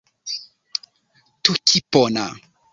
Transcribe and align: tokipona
tokipona 1.43 2.25